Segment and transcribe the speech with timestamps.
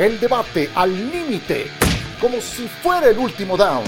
[0.00, 1.66] El debate al límite,
[2.22, 3.84] como si fuera el último down.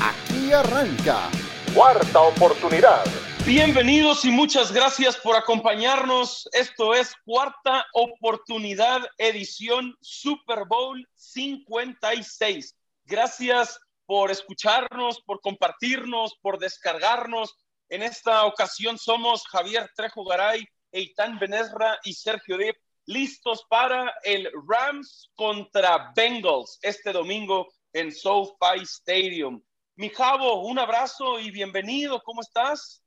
[0.00, 1.28] Aquí arranca.
[1.74, 3.04] Cuarta oportunidad.
[3.44, 6.48] Bienvenidos y muchas gracias por acompañarnos.
[6.54, 12.74] Esto es Cuarta Oportunidad, edición Super Bowl 56.
[13.04, 17.54] Gracias por escucharnos, por compartirnos, por descargarnos.
[17.90, 24.48] En esta ocasión somos Javier Trejo Garay, Eitan Benesra y Sergio Depp, listos para el
[24.68, 29.62] Rams contra Bengals este domingo en SoFi Stadium.
[29.96, 32.22] Mi Javo, un abrazo y bienvenido.
[32.24, 33.02] ¿Cómo estás?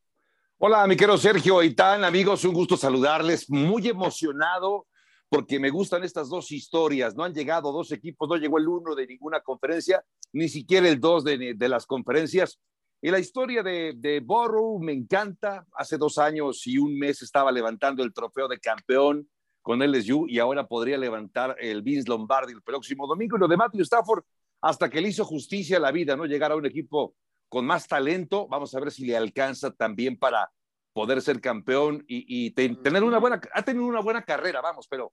[0.57, 3.49] Hola, mi querido Sergio Eitan, amigos, un gusto saludarles.
[3.49, 4.87] Muy emocionado
[5.29, 7.15] porque me gustan estas dos historias.
[7.15, 10.03] No han llegado dos equipos, no llegó el uno de ninguna conferencia,
[10.33, 12.59] ni siquiera el dos de, las conferencias.
[13.01, 15.65] Y la historia de, de Borough me encanta.
[15.75, 19.27] Hace dos años y un mes estaba levantando el trofeo de campeón
[19.65, 23.35] con LSU y ahora podría levantar el Vince Lombardi el próximo domingo.
[23.35, 24.23] Y lo de Matthew Stafford,
[24.61, 26.27] hasta que le hizo justicia a la vida, ¿no?
[26.27, 27.15] Llegar a un equipo
[27.49, 30.51] con más talento, vamos a ver si le alcanza también para
[30.93, 35.11] poder ser campeón y, tener una buena, ha tenido una buena carrera, vamos, pero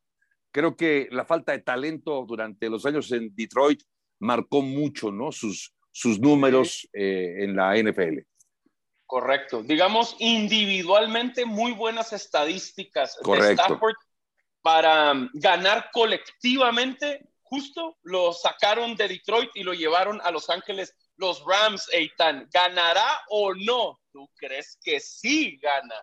[0.50, 3.80] creo que la falta de talento durante los años en Detroit
[4.20, 5.32] marcó mucho, ¿no?
[5.32, 8.18] Sus, sus números eh, en la NFL.
[9.06, 9.62] Correcto.
[9.62, 13.46] Digamos, individualmente muy buenas estadísticas Correcto.
[13.46, 13.94] de Stafford
[14.62, 17.28] para ganar colectivamente.
[17.42, 22.48] Justo lo sacaron de Detroit y lo llevaron a Los Ángeles los Rams, Eitan.
[22.52, 24.00] ¿Ganará o no?
[24.12, 25.94] ¿Tú crees que sí gana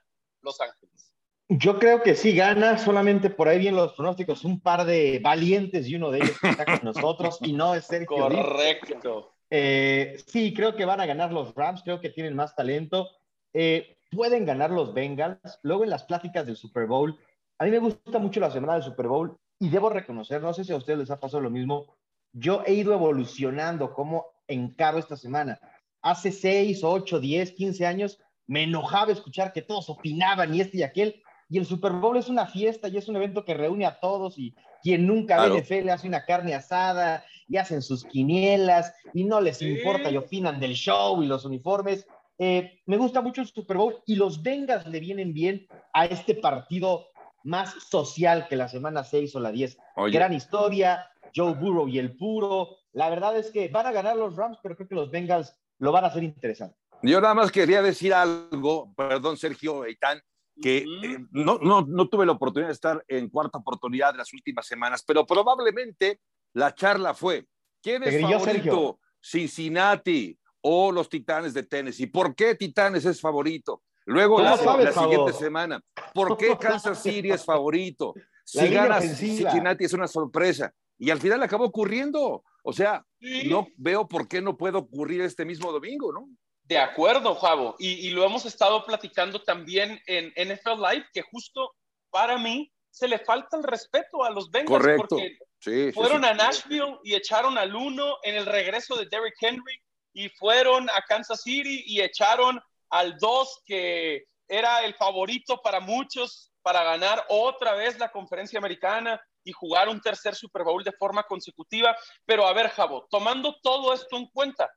[0.41, 1.13] Los Ángeles?
[1.49, 5.87] Yo creo que sí gana, solamente por ahí vienen los pronósticos, un par de valientes
[5.87, 8.29] y uno de ellos está con nosotros y no es Sergio.
[8.29, 9.33] Correcto.
[9.49, 13.09] Eh, sí, creo que van a ganar los Rams, creo que tienen más talento.
[13.51, 15.59] Eh, pueden ganar los Bengals.
[15.63, 17.19] Luego en las pláticas del Super Bowl,
[17.59, 20.63] a mí me gusta mucho la semana del Super Bowl y debo reconocer, no sé
[20.63, 21.97] si a ustedes les ha pasado lo mismo,
[22.31, 25.59] yo he ido evolucionando cómo encaro esta semana.
[26.01, 30.83] Hace 6, 8, 10, 15 años me enojaba escuchar que todos opinaban y este y
[30.83, 33.99] aquel, y el Super Bowl es una fiesta y es un evento que reúne a
[33.99, 39.25] todos y quien nunca ve NFL hace una carne asada y hacen sus quinielas y
[39.25, 42.07] no les importa y opinan del show y los uniformes.
[42.37, 46.35] Eh, me gusta mucho el Super Bowl y los Bengals le vienen bien a este
[46.35, 47.08] partido
[47.43, 49.77] más social que la semana 6 o la 10.
[50.11, 52.77] Gran historia, Joe Burrow y el puro.
[52.91, 55.91] La verdad es que van a ganar los Rams, pero creo que los Bengals lo
[55.91, 56.75] van a hacer interesante.
[57.01, 60.21] Yo nada más quería decir algo, perdón Sergio Eitan,
[60.61, 64.33] que eh, no, no, no tuve la oportunidad de estar en cuarta oportunidad de las
[64.33, 66.19] últimas semanas, pero probablemente
[66.53, 67.45] la charla fue,
[67.81, 68.99] ¿quién es favorito?
[69.21, 72.07] Cincinnati o los Titanes de Tennessee.
[72.07, 73.83] ¿Por qué Titanes es favorito?
[74.09, 75.79] Luego la, siguiente semana,
[76.15, 78.13] ¿por qué Kansas City es favorito?
[78.49, 80.73] Si ganas Cincinnati es una sorpresa.
[80.97, 82.43] Y al final acabó ocurriendo.
[82.63, 83.05] O sea,
[83.45, 86.27] no veo por qué no puede ocurrir este mismo domingo, ¿no?
[86.63, 87.75] De acuerdo, Javo.
[87.77, 91.75] Y, lo hemos estado platicando también en NFL Live, que justo
[92.09, 95.17] para mí se le falta el respeto a los Bengals Correcto.
[95.17, 99.79] porque fueron a Nashville y echaron al uno en el regreso de Derrick Henry
[100.11, 106.51] y fueron a Kansas City y echaron al dos que era el favorito para muchos
[106.61, 111.23] para ganar otra vez la conferencia americana y jugar un tercer Super Bowl de forma
[111.23, 111.95] consecutiva.
[112.25, 114.69] Pero a ver, Javo, tomando todo esto en cuenta,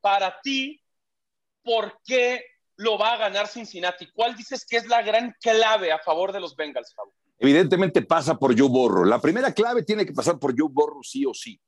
[0.00, 0.80] para ti,
[1.62, 2.44] ¿por qué
[2.76, 4.10] lo va a ganar Cincinnati?
[4.12, 7.14] ¿Cuál dices que es la gran clave a favor de los Bengals, Javo?
[7.38, 9.04] Evidentemente pasa por Joe Borro.
[9.04, 11.60] La primera clave tiene que pasar por Joe Borro sí o sí.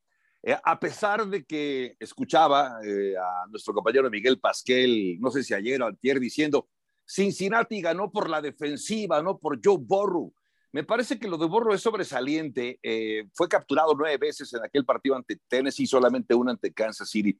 [0.47, 5.55] Eh, a pesar de que escuchaba eh, a nuestro compañero Miguel Pasquel, no sé si
[5.55, 6.69] ayer o ayer, diciendo,
[7.03, 10.33] Cincinnati ganó por la defensiva, no por Joe Borro.
[10.71, 12.79] Me parece que lo de Borro es sobresaliente.
[12.83, 17.39] Eh, fue capturado nueve veces en aquel partido ante Tennessee, solamente una ante Kansas City.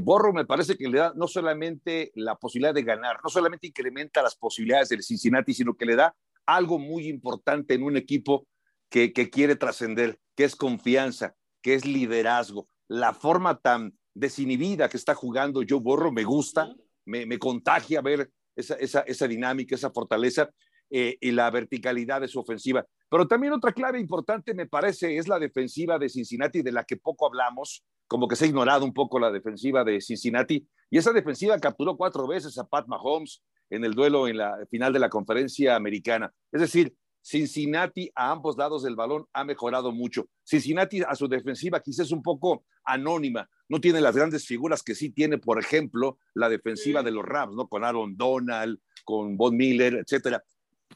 [0.00, 4.22] Borro me parece que le da no solamente la posibilidad de ganar, no solamente incrementa
[4.22, 6.14] las posibilidades del Cincinnati, sino que le da
[6.44, 8.46] algo muy importante en un equipo
[8.88, 11.34] que, quiere trascender, que es confianza,
[11.66, 12.68] que es liderazgo.
[12.86, 16.72] La forma tan desinhibida que está jugando Joe Borro me gusta,
[17.04, 20.48] me, me contagia ver esa, esa, esa dinámica, esa fortaleza.
[20.88, 22.86] Eh, y la verticalidad de su ofensiva.
[23.10, 26.96] Pero también otra clave importante, me parece, es la defensiva de Cincinnati, de la que
[26.96, 30.64] poco hablamos, como que se ha ignorado un poco la defensiva de Cincinnati.
[30.88, 34.92] Y esa defensiva capturó cuatro veces a Pat Mahomes en el duelo en la final
[34.92, 36.32] de la conferencia americana.
[36.52, 36.94] Es decir,
[37.26, 40.28] Cincinnati a ambos lados del balón ha mejorado mucho.
[40.44, 44.94] Cincinnati a su defensiva quizás es un poco anónima, no tiene las grandes figuras que
[44.94, 47.66] sí tiene, por ejemplo, la defensiva de los Rams, ¿no?
[47.66, 50.40] Con Aaron Donald, con Von Miller, etcétera.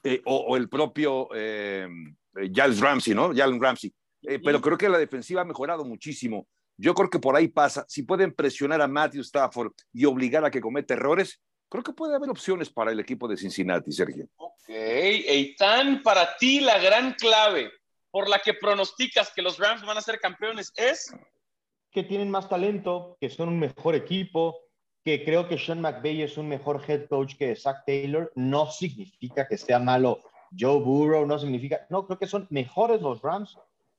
[0.05, 1.89] Eh, o, el propio eh,
[2.37, 3.35] Giles Ramsey, ¿no?
[3.35, 3.93] Jalen Ramsey.
[4.23, 6.47] eh, pero creo que la defensiva ha mejorado muchísimo.
[6.77, 7.85] Yo creo que por ahí pasa.
[7.89, 12.15] Si pueden presionar a Matthew Stafford y obligar a que cometa errores, creo que puede
[12.15, 14.29] haber opciones para el equipo de Cincinnati, Sergio.
[14.37, 17.71] Ok, Eitan, para ti la gran clave
[18.11, 21.15] por la que pronosticas que los Rams van a ser campeones es
[21.93, 24.59] que tienen más talento, que son un mejor equipo,
[25.05, 28.31] que creo que Sean McVay es un mejor head coach que Zach Taylor.
[28.35, 30.21] No significa que sea malo
[30.59, 33.57] Joe Burrow, no significa, no, creo que son mejores los Rams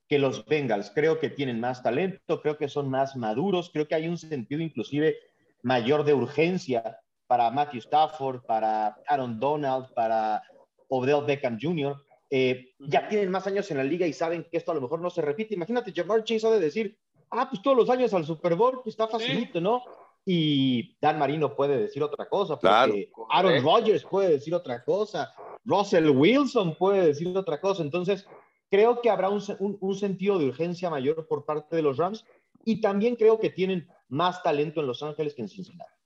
[0.08, 0.92] que los Bengals.
[0.94, 4.62] Creo que tienen más talento, creo que son más maduros, creo que hay un sentido
[4.62, 5.18] inclusive
[5.64, 7.00] mayor de urgencia
[7.32, 10.44] para Matthew Stafford, para Aaron Donald, para
[10.90, 11.96] Odell Beckham Jr.
[12.30, 15.00] Eh, ya tienen más años en la liga y saben que esto a lo mejor
[15.00, 15.56] no se repite.
[15.56, 16.98] Imagínate, Jamar Chase ha de decir,
[17.30, 19.82] ah, pues todos los años al Super Bowl, pues está facilito, ¿no?
[20.26, 25.34] Y Dan Marino puede decir otra cosa, porque Aaron Rodgers puede decir otra cosa,
[25.64, 27.82] Russell Wilson puede decir otra cosa.
[27.82, 28.28] Entonces,
[28.70, 29.42] creo que habrá un,
[29.80, 32.26] un, sentido de urgencia mayor por parte de los Rams
[32.66, 36.01] y también creo que tienen más talento en Los Ángeles que en Cincinnati.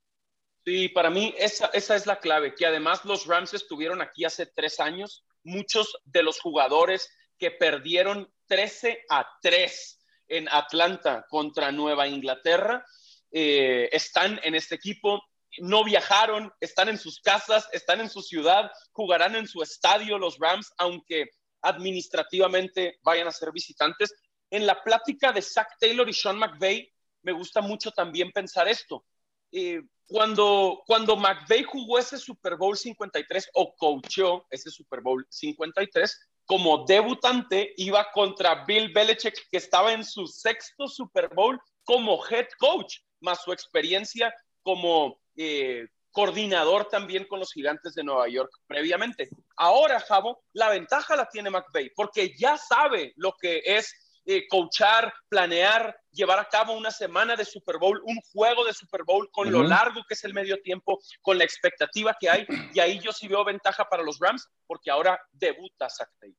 [0.66, 4.46] Sí, para mí esa, esa es la clave, que además los Rams estuvieron aquí hace
[4.46, 7.08] tres años, muchos de los jugadores
[7.38, 12.84] que perdieron 13 a 3 en Atlanta contra Nueva Inglaterra,
[13.30, 15.22] eh, están en este equipo,
[15.58, 20.36] no viajaron, están en sus casas, están en su ciudad, jugarán en su estadio los
[20.40, 21.30] Rams, aunque
[21.62, 24.12] administrativamente vayan a ser visitantes.
[24.50, 26.92] En la plática de Zach Taylor y Sean McVay,
[27.22, 29.04] me gusta mucho también pensar esto.
[29.52, 36.28] Eh, cuando, cuando McVay jugó ese Super Bowl 53 o coachó ese Super Bowl 53,
[36.44, 42.46] como debutante iba contra Bill Belichick, que estaba en su sexto Super Bowl como head
[42.58, 44.32] coach, más su experiencia
[44.62, 49.28] como eh, coordinador también con los gigantes de Nueva York previamente.
[49.56, 53.94] Ahora, Javo, la ventaja la tiene McVay, porque ya sabe lo que es
[54.26, 59.04] eh, coachar, planear, llevar a cabo una semana de Super Bowl, un juego de Super
[59.04, 62.46] Bowl con lo largo que es el medio tiempo, con la expectativa que hay.
[62.74, 66.36] Y ahí yo sí veo ventaja para los Rams, porque ahora debuta Zach Taylor.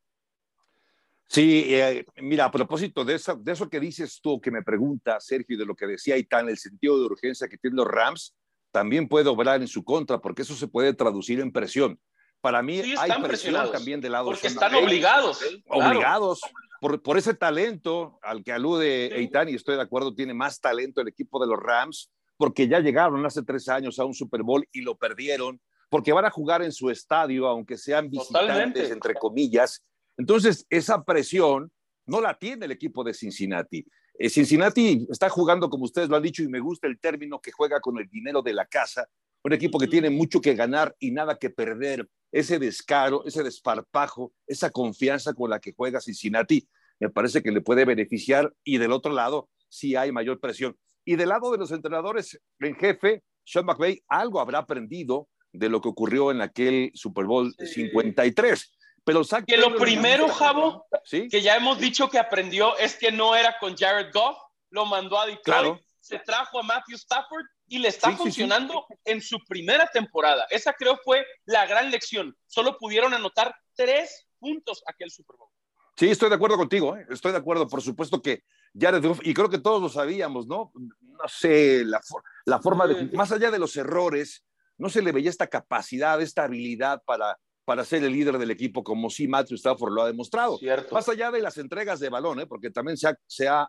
[1.29, 5.19] Sí, eh, mira, a propósito de eso, de eso que dices tú, que me pregunta
[5.19, 8.33] Sergio, y de lo que decía Aitán, el sentido de urgencia que tienen los Rams,
[8.71, 11.99] también puede obrar en su contra, porque eso se puede traducir en presión.
[12.41, 15.41] Para mí hay presión también del lado Porque están obligados.
[15.67, 16.41] Obligados
[16.79, 21.01] por, por, ese talento al que alude Eitan, y estoy de acuerdo, tiene más talento
[21.01, 24.67] el equipo de los Rams, porque ya llegaron hace tres años a un Super Bowl
[24.71, 25.59] y lo perdieron,
[25.89, 29.83] porque van a jugar en su estadio, aunque sean visitantes, entre comillas.
[30.17, 31.71] Entonces, esa presión
[32.05, 33.85] no la tiene el equipo de Cincinnati.
[34.19, 37.51] Eh, Cincinnati está jugando, como ustedes lo han dicho, y me gusta el término que
[37.51, 39.07] juega con el dinero de la casa,
[39.43, 44.33] un equipo que tiene mucho que ganar y nada que perder, ese descaro, ese desparpajo,
[44.45, 46.67] esa confianza con la que juega Cincinnati,
[46.99, 50.77] me parece que le puede beneficiar y del otro lado sí hay mayor presión.
[51.05, 55.81] Y del lado de los entrenadores en jefe, Sean McVay algo habrá aprendido de lo
[55.81, 58.73] que ocurrió en aquel Super Bowl 53.
[59.05, 63.57] Pero que lo primero, Javo, que ya hemos dicho que aprendió es que no era
[63.57, 64.37] con Jared Goff,
[64.69, 69.39] lo mandó a Detroit, se trajo a Matthew Stafford y le está funcionando en su
[69.47, 70.45] primera temporada.
[70.49, 72.35] Esa creo fue la gran lección.
[72.45, 75.49] Solo pudieron anotar tres puntos aquel Super Bowl.
[75.97, 77.05] Sí, estoy de acuerdo contigo, ¿eh?
[77.09, 77.67] estoy de acuerdo.
[77.67, 78.43] Por supuesto que
[78.79, 80.71] Jared Goff, y creo que todos lo sabíamos, ¿no?
[80.75, 81.99] No sé, la,
[82.45, 84.45] la forma de, más allá de los errores,
[84.77, 88.83] no se le veía esta capacidad, esta habilidad para, para ser el líder del equipo,
[88.83, 90.59] como sí Matthew Stafford lo ha demostrado.
[90.91, 92.45] Más allá de las entregas de balón, ¿eh?
[92.45, 93.67] porque también se ha, se, ha,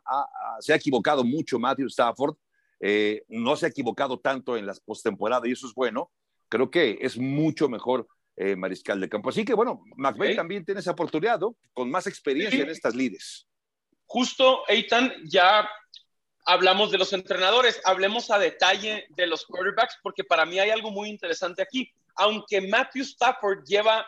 [0.61, 2.37] se ha equivocado mucho Matthew Stafford,
[2.81, 6.11] eh, no se ha equivocado tanto en las postemporadas y eso es bueno.
[6.49, 8.07] Creo que es mucho mejor
[8.37, 9.31] eh, mariscal de campo.
[9.31, 11.41] Así que bueno, McVeigh también tiene esa oportunidad,
[11.73, 13.47] Con más experiencia en estas lides.
[14.07, 15.69] Justo, Eitan, ya
[16.47, 20.91] hablamos de los entrenadores, hablemos a detalle de los quarterbacks, porque para mí hay algo
[20.91, 21.93] muy interesante aquí.
[22.15, 24.07] Aunque Matthew Stafford lleva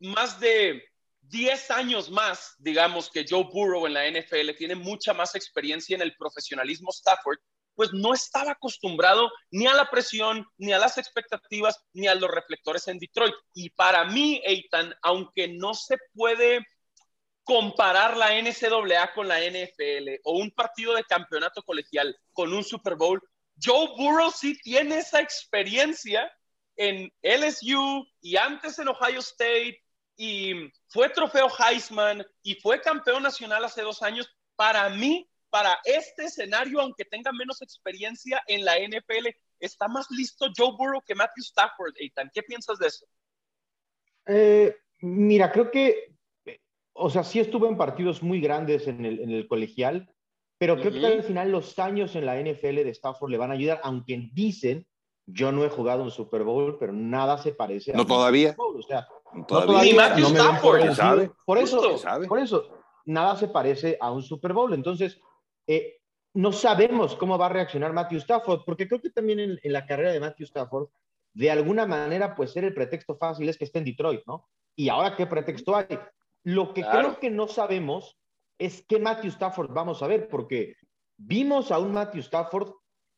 [0.00, 0.82] más de
[1.28, 6.02] 10 años más, digamos, que Joe Burrow en la NFL, tiene mucha más experiencia en
[6.02, 7.38] el profesionalismo Stafford,
[7.74, 12.30] pues no estaba acostumbrado ni a la presión, ni a las expectativas, ni a los
[12.30, 13.34] reflectores en Detroit.
[13.52, 16.66] Y para mí, Eitan, aunque no se puede
[17.44, 22.96] comparar la NCAA con la NFL o un partido de campeonato colegial con un Super
[22.96, 23.22] Bowl,
[23.62, 26.30] Joe Burrow sí tiene esa experiencia
[26.76, 29.80] en LSU y antes en Ohio State
[30.16, 34.28] y fue trofeo Heisman y fue campeón nacional hace dos años.
[34.56, 39.28] Para mí, para este escenario, aunque tenga menos experiencia en la NFL,
[39.60, 42.30] está más listo Joe Burrow que Matthew Stafford, Ethan.
[42.32, 43.06] ¿Qué piensas de eso?
[44.26, 46.16] Eh, mira, creo que
[46.96, 50.10] o sea, sí estuvo en partidos muy grandes en el, en el colegial,
[50.58, 53.54] pero creo que al final los años en la NFL de Stafford le van a
[53.54, 54.86] ayudar, aunque dicen,
[55.26, 58.50] yo no he jugado un Super Bowl, pero nada se parece a ¿No todavía?
[58.50, 58.80] Super Bowl.
[58.80, 59.06] O sea,
[59.44, 59.92] todavía.
[59.92, 61.30] No Matthew Stafford, ¿sabe?
[61.44, 61.96] Por eso,
[62.28, 62.68] por eso,
[63.04, 64.72] nada se parece a un Super Bowl.
[64.74, 65.20] Entonces,
[65.66, 65.98] eh,
[66.34, 69.86] no sabemos cómo va a reaccionar Matthew Stafford, porque creo que también en, en, la
[69.86, 70.88] carrera de Matthew Stafford,
[71.34, 74.48] de alguna manera, pues ser el pretexto fácil es que esté en Detroit, ¿no?
[74.74, 75.98] Y ahora, ¿qué pretexto hay?
[76.44, 78.18] Lo que creo que no sabemos
[78.58, 80.76] es qué Matthew Stafford vamos a ver, porque
[81.16, 82.72] vimos a un Matthew Stafford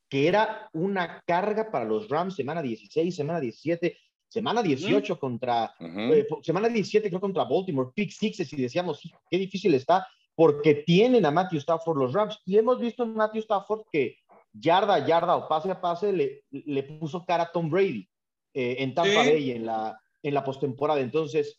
[0.09, 6.27] que era una carga para los Rams semana 16, semana 17, semana 18 contra, eh,
[6.43, 11.31] semana 17 creo contra Baltimore, pick sixes y decíamos, qué difícil está, porque tienen a
[11.31, 12.41] Matthew Stafford los Rams.
[12.45, 14.19] Y hemos visto a Matthew Stafford que
[14.53, 18.09] yarda a yarda o pase a pase le, le puso cara a Tom Brady
[18.55, 21.01] eh, en Tampa Bay en la, en la postemporada.
[21.01, 21.59] Entonces,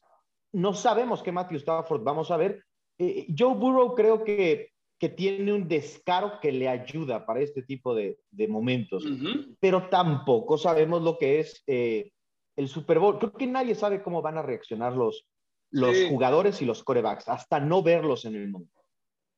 [0.53, 2.63] no sabemos qué Matthew Stafford vamos a ver,
[2.97, 7.93] eh, Joe Burrow creo que, que, tiene un descaro que le ayuda para este tipo
[7.93, 9.05] de, de momentos,
[9.59, 12.11] pero tampoco sabemos lo que es eh,
[12.59, 13.17] el Super Bowl.
[13.17, 15.25] Creo que nadie sabe cómo van a reaccionar los,
[15.71, 18.69] los jugadores y los corebacks, hasta no verlos en el mundo.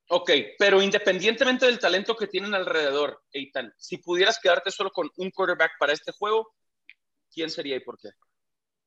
[0.10, 5.30] Ok, pero independientemente del talento que tienen alrededor, Eitan, si pudieras quedarte solo con un
[5.30, 6.52] quarterback para este juego,
[7.32, 8.10] ¿quién sería y por qué?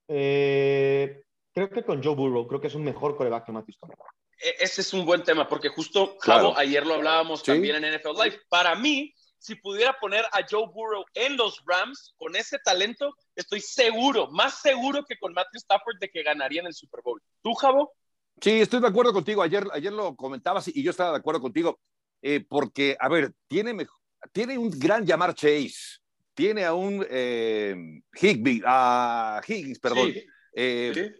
[0.08, 1.22] Eh,
[1.52, 3.98] creo que con Joe Burrow, creo que es un mejor coreback que Matthew Stafford.
[4.42, 6.58] E, ese es un buen tema, porque justo, claro.
[6.58, 8.40] ayer lo hablábamos también en NFL Live.
[8.48, 13.60] Para mí, si pudiera poner a Joe Burrow en los Rams con ese talento, estoy
[13.60, 17.20] seguro, más seguro que con Matthew Stafford de que ganarían el Super Bowl.
[17.42, 17.92] ¿Tú, Javo?
[18.40, 19.42] Sí, estoy de acuerdo contigo.
[19.42, 21.78] Ayer, ayer lo comentabas y yo estaba de acuerdo contigo,
[22.22, 23.86] eh, porque, a ver, tiene,
[24.32, 25.98] tiene un gran llamar Chase,
[26.32, 27.76] tiene a un eh,
[28.18, 30.10] Higby, a Higgins, perdón.
[30.10, 30.26] Sí.
[30.54, 31.12] Eh,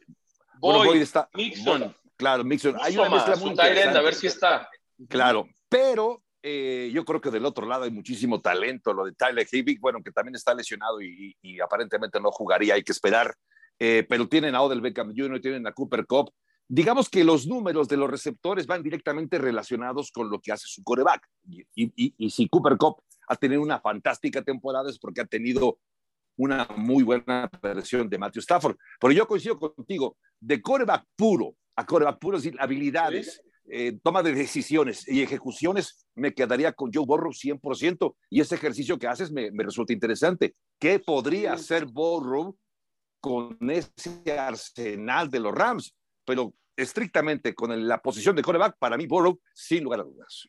[0.61, 1.95] Boy, está, Mixon.
[2.17, 2.75] Claro, Mixon.
[2.81, 4.71] Hay una mezcla muy A ver si está.
[5.11, 8.93] Claro, pero eh, yo creo que del otro lado hay muchísimo talento.
[8.93, 12.93] Lo de Tyler Hibbick, bueno, que también está lesionado y, aparentemente no jugaría, hay que
[12.93, 13.35] esperar.
[13.79, 16.31] Eh, pero tienen a Odell Beckham Jr., tienen a Cooper Cup.
[16.69, 20.83] Digamos que los números de los receptores van directamente relacionados con lo que hace su
[20.83, 21.27] coreback.
[21.75, 25.79] Y, y si Cooper Cup ha tenido una fantástica temporada es porque ha tenido
[26.37, 28.77] una muy buena versión de Matthew Stafford.
[29.01, 34.23] Pero yo coincido contigo, de coreback puro a coreback puro, es decir, habilidades, eh, toma
[34.23, 38.15] de decisiones y ejecuciones, me quedaría con Joe Burrow 100%.
[38.31, 40.55] Y ese ejercicio que haces me, me resulta interesante.
[40.79, 42.57] ¿Qué podría hacer Burrow
[43.21, 45.95] con ese arsenal de los Rams?
[46.25, 50.49] Pero estrictamente con la posición de coreback, para mí Burrow, sin lugar a dudas.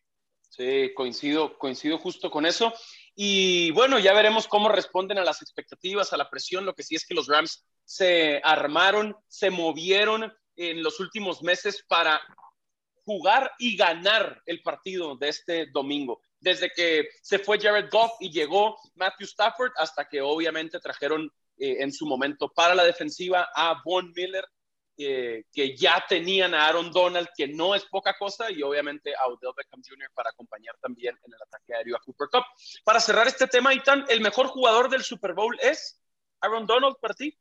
[0.49, 2.73] Sí, coincido, coincido justo con eso.
[3.13, 6.65] Y bueno, ya veremos cómo responden a las expectativas, a la presión.
[6.65, 11.83] Lo que sí es que los Rams se armaron, se movieron en los últimos meses
[11.87, 12.21] para
[13.05, 16.21] jugar y ganar el partido de este domingo.
[16.39, 21.77] Desde que se fue Jared Goff y llegó Matthew Stafford, hasta que obviamente trajeron eh,
[21.79, 24.45] en su momento para la defensiva a Von Miller,
[24.97, 29.27] eh, que ya tenían a Aaron Donald, que no es poca cosa, y obviamente a
[29.27, 30.09] Odell Beckham Jr.
[30.13, 32.43] para acompañar también en el ataque aéreo a Cooper Cup.
[32.83, 36.01] Para cerrar este tema, Itan, ¿el mejor jugador del Super Bowl es
[36.41, 37.37] Aaron Donald para ti?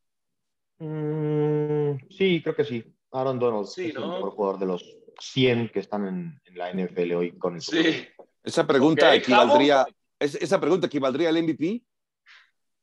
[0.78, 2.84] Mm, sí, creo que sí.
[3.12, 7.12] Aaron Donald sí, es el mejor jugador de los 100 que están en, la NFL
[7.12, 7.92] hoy con el Super Bowl.
[7.92, 8.08] Sí.
[8.42, 9.86] Esa pregunta equivaldría,
[10.18, 11.82] esa pregunta equivaldría al MVP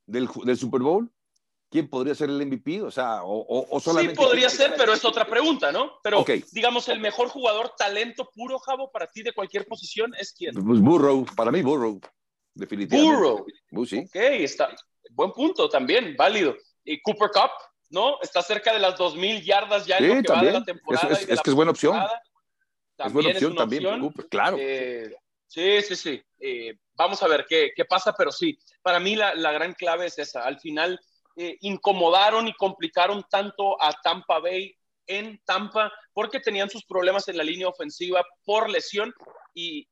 [0.07, 1.11] del, del Super Bowl
[1.71, 4.15] quién podría ser el MVP, o sea, o, solamente...
[4.15, 5.93] Sí, podría ser, pero es otra pregunta, ¿no?
[6.03, 10.53] Pero, digamos, el mejor jugador talento puro, Javo, para ti de cualquier posición, ¿es quién?
[10.53, 11.99] Pues Burrow, para mí Burrow,
[12.53, 13.15] definitivamente.
[13.15, 13.45] Burrow.
[13.71, 13.99] Uh, sí.
[13.99, 14.75] Ok, está,
[15.11, 16.57] buen punto también, válido.
[16.83, 17.51] Y Cooper Cup,
[17.91, 18.17] ¿no?
[18.21, 20.53] Está cerca de las 2.000 yardas ya en lo que también.
[20.53, 21.13] va de la temporada.
[21.13, 22.01] Es, es, que es buena opción.
[22.97, 23.83] es buena opción también,
[24.29, 24.57] claro.
[24.59, 25.15] Eh,
[25.47, 26.23] sí, sí, sí.
[26.39, 30.07] Eh, vamos a ver qué, qué, pasa, pero sí, para mí la, la gran clave
[30.07, 30.43] es esa.
[30.43, 30.99] Al final
[31.37, 34.75] eh, incomodaron y complicaron tanto a Tampa Bay
[35.07, 39.13] en Tampa porque tenían sus problemas en la línea ofensiva por lesión
[39.53, 39.87] y,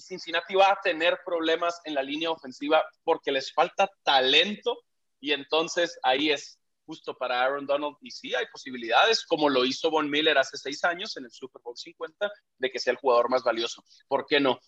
[0.00, 4.78] Cincinnati va a tener problemas en la línea ofensiva porque les falta talento
[5.18, 6.57] y entonces ahí es
[6.88, 10.82] justo para Aaron Donald y sí hay posibilidades como lo hizo Von Miller hace seis
[10.84, 13.84] años en el Super Bowl 50 de que sea el jugador más valioso.
[14.08, 14.58] ¿Por qué no?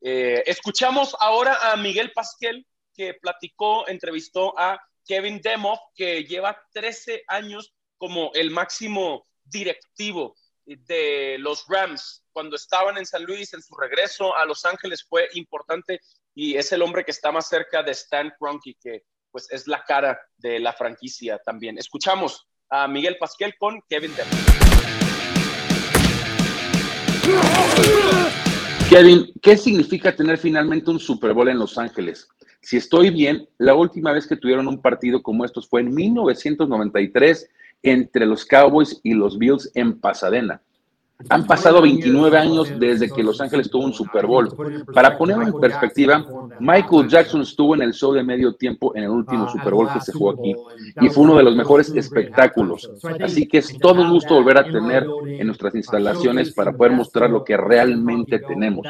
[0.00, 7.22] Eh, escuchamos ahora a Miguel Pasquel que platicó, entrevistó a Kevin Demoff, que lleva 13
[7.28, 12.24] años como el máximo directivo de los Rams.
[12.32, 16.00] Cuando estaban en San Luis, en su regreso a Los Ángeles fue importante
[16.34, 20.18] y es el hombre que está más cerca de Stan Kroenke, pues es la cara
[20.36, 21.78] de la franquicia también.
[21.78, 24.12] Escuchamos a Miguel Pasquel con Kevin
[28.88, 32.28] Kevin, ¿qué significa tener finalmente un Super Bowl en Los Ángeles?
[32.60, 37.50] Si estoy bien, la última vez que tuvieron un partido como estos fue en 1993
[37.82, 40.62] entre los Cowboys y los Bills en Pasadena.
[41.28, 44.54] Han pasado 29 años desde que Los Ángeles tuvo un Super Bowl.
[44.94, 46.24] Para ponerlo en perspectiva,
[46.60, 50.00] Michael Jackson estuvo en el show de medio tiempo en el último Super Bowl que
[50.00, 50.54] se jugó aquí
[51.00, 52.88] y fue uno de los mejores espectáculos.
[53.20, 57.28] Así que es todo un gusto volver a tener en nuestras instalaciones para poder mostrar
[57.30, 58.86] lo que realmente tenemos.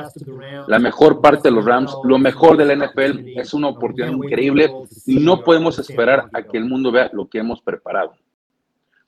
[0.67, 4.71] La mejor parte de los Rams, lo mejor de la NFL, es una oportunidad increíble
[5.07, 8.13] y no podemos esperar a que el mundo vea lo que hemos preparado.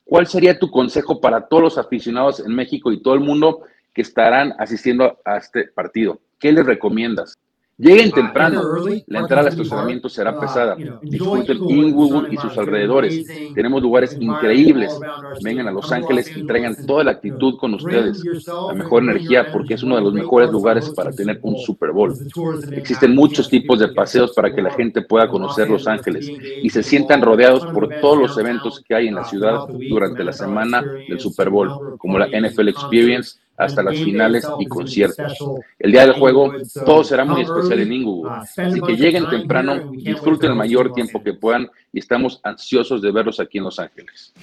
[0.03, 3.61] ¿Cuál sería tu consejo para todos los aficionados en México y todo el mundo
[3.93, 6.19] que estarán asistiendo a este partido?
[6.39, 7.35] ¿Qué les recomiendas?
[7.81, 8.61] Lleguen temprano.
[9.07, 10.77] La entrada al estacionamiento será pesada.
[11.01, 13.25] Disfruten Inglewood y sus alrededores.
[13.55, 14.99] Tenemos lugares increíbles.
[15.41, 18.23] Vengan a Los Ángeles y traigan toda la actitud con ustedes.
[18.45, 22.13] La mejor energía porque es uno de los mejores lugares para tener un Super Bowl.
[22.75, 26.83] Existen muchos tipos de paseos para que la gente pueda conocer Los Ángeles y se
[26.83, 31.19] sientan rodeados por todos los eventos que hay en la ciudad durante la semana del
[31.19, 35.37] Super Bowl, como la NFL Experience hasta las finales y conciertos.
[35.77, 36.51] El día del juego,
[36.85, 41.33] todo será muy especial en Inglewood, así que lleguen temprano, disfruten el mayor tiempo que
[41.33, 44.33] puedan y estamos ansiosos de verlos aquí en Los Ángeles.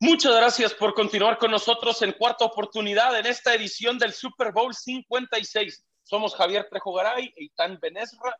[0.00, 4.74] Muchas gracias por continuar con nosotros en cuarta oportunidad en esta edición del Super Bowl
[4.74, 5.84] 56.
[6.02, 8.36] Somos Javier Trejo Garay, Eitan Benesra,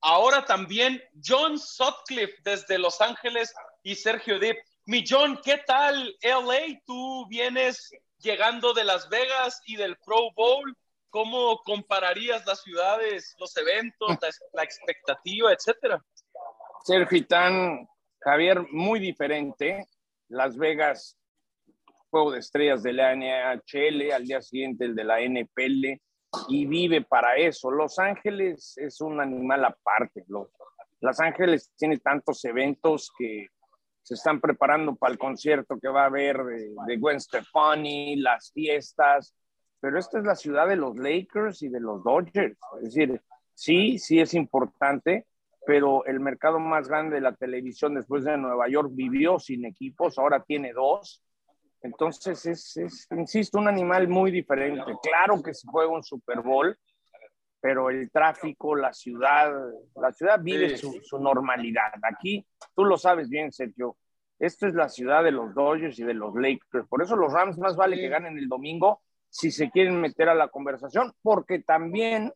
[0.00, 3.52] ahora también John Sutcliffe desde Los Ángeles
[3.82, 6.80] y Sergio Deep mi John, ¿qué tal LA?
[6.84, 10.76] Tú vienes llegando de Las Vegas y del Pro Bowl.
[11.10, 14.18] ¿Cómo compararías las ciudades, los eventos,
[14.52, 16.02] la, expectativa, etcétera?
[16.84, 17.86] Sergio Tan,
[18.20, 19.86] Javier, muy diferente.
[20.28, 21.18] Las Vegas,
[22.10, 26.00] juego de estrellas de la NHL, al día siguiente el de la NPL,
[26.48, 27.70] y vive para eso.
[27.70, 30.24] Los Ángeles es un animal aparte.
[31.00, 33.48] Los Ángeles tiene tantos eventos que
[34.02, 39.34] se están preparando para el concierto que va a haber de, Gwen Stefani, las fiestas,
[39.80, 42.58] pero esta es la ciudad de los Lakers y de los Dodgers.
[42.82, 43.22] Es decir,
[43.54, 45.26] sí, sí es importante,
[45.66, 50.18] pero el mercado más grande de la televisión después de Nueva York vivió sin equipos,
[50.18, 51.22] ahora tiene dos.
[51.80, 54.92] Entonces es, es insisto, un animal muy diferente.
[55.02, 56.76] Claro que se juega un Super Bowl,
[57.62, 59.52] pero el tráfico, la ciudad,
[59.94, 61.92] la ciudad vive su, normalidad.
[62.02, 62.44] Aquí,
[62.74, 63.96] tú lo sabes bien, Sergio,
[64.40, 66.88] esto es la ciudad de los Dodgers y de los Lakers.
[66.88, 70.34] Por eso los Rams más vale que ganen el domingo si se quieren meter a
[70.34, 72.34] la conversación, porque también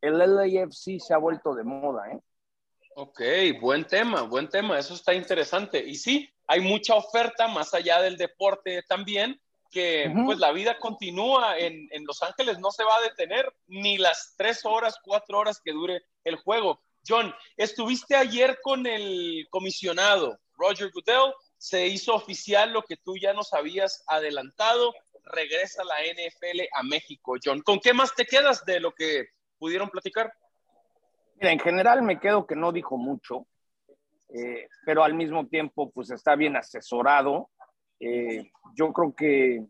[0.00, 2.18] el LAFC se ha vuelto de moda, ¿eh?
[2.94, 3.20] Ok,
[3.60, 5.86] buen tema, buen tema, eso está interesante.
[5.86, 9.38] Y sí, hay mucha oferta más allá del deporte también,
[9.72, 13.96] que pues la vida continúa en, en, Los Ángeles, no se va a detener ni
[13.96, 16.80] las tres horas, cuatro horas que dure el juego.
[17.08, 23.32] John, estuviste ayer con el comisionado Roger Goodell, se hizo oficial lo que tú ya
[23.32, 24.92] nos habías adelantado,
[25.24, 27.36] regresa la NFL a México.
[27.42, 30.32] John, ¿con qué más te quedas de lo que pudieron platicar?
[31.36, 33.46] Mira, en general me quedo que no dijo mucho,
[34.28, 37.50] eh, pero al mismo tiempo pues está bien asesorado
[38.04, 39.64] eh, yo creo que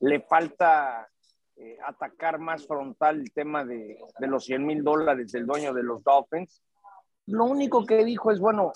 [0.00, 1.08] le falta
[1.56, 5.82] eh, atacar más frontal el tema de, de los 100 mil dólares del dueño de
[5.82, 6.62] los Dolphins.
[7.26, 8.72] Lo único que dijo es, bueno,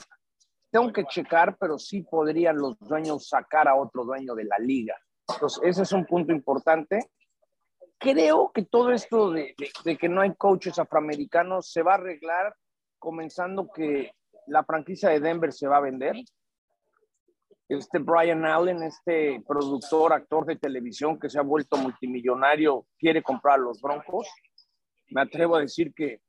[0.71, 4.97] tengo que checar, pero sí podrían los dueños sacar a otro dueño de la liga.
[5.29, 7.01] Entonces, ese es un punto importante.
[7.99, 12.55] Creo que todo esto de, de que no hay coaches afroamericanos se va a arreglar
[12.99, 14.13] comenzando que
[14.47, 16.17] la franquicia de Denver se va a vender
[17.69, 23.59] este Brian Allen, este productor, actor de televisión que se ha vuelto multimillonario, quiere comprar
[23.59, 24.29] los Broncos.
[25.11, 26.21] Me atrevo a decir que,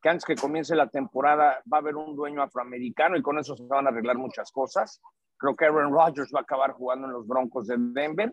[0.00, 3.56] que, antes que comience la temporada va a haber un dueño afroamericano y con eso
[3.56, 5.00] se van a arreglar muchas cosas.
[5.36, 8.32] Creo que Aaron Rodgers va a acabar jugando en los Broncos de Denver.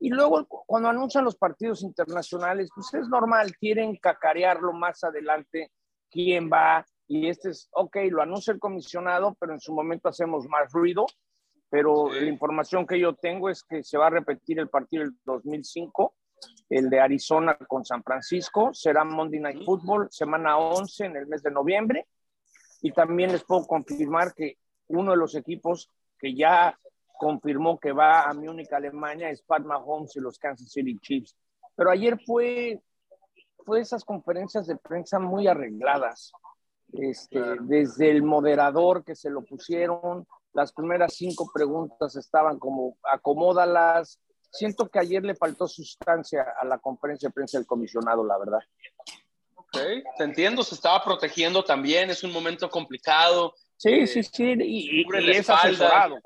[0.00, 5.70] Y luego cuando anuncian los partidos internacionales, pues es normal, quieren cacarearlo más adelante,
[6.10, 6.84] quién va.
[7.06, 11.06] Y este es, ok, lo anuncia el comisionado, pero en su momento hacemos más ruido
[11.70, 15.14] pero la información que yo tengo es que se va a repetir el partido del
[15.24, 16.14] 2005,
[16.70, 21.42] el de Arizona con San Francisco, será Monday Night Football, semana 11 en el mes
[21.42, 22.06] de noviembre,
[22.82, 26.78] y también les puedo confirmar que uno de los equipos que ya
[27.18, 31.36] confirmó que va a Múnich, Alemania, es Pat Mahomes y los Kansas City Chiefs.
[31.74, 32.82] Pero ayer fue,
[33.64, 36.32] fue esas conferencias de prensa muy arregladas,
[36.92, 44.20] este, desde el moderador que se lo pusieron, las primeras cinco preguntas estaban como acomódalas,
[44.50, 48.60] siento que ayer le faltó sustancia a la conferencia de prensa del comisionado, la verdad.
[49.56, 49.76] Ok,
[50.16, 53.54] te entiendo, se estaba protegiendo también, es un momento complicado.
[53.76, 56.16] Sí, eh, sí, sí, y, y, es asesorado.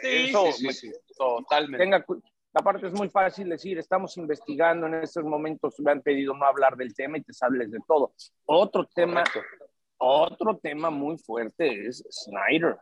[0.00, 1.78] Sí, sí, sí, totalmente.
[1.78, 2.06] Tenga,
[2.54, 6.76] aparte es muy fácil decir, estamos investigando en estos momentos, me han pedido no hablar
[6.76, 8.12] del tema y te hables de todo.
[8.44, 9.24] Otro tema,
[9.98, 12.78] otro tema muy fuerte es Snyder